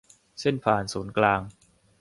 [0.39, 1.41] เส้นผ่าศูนย์กลาง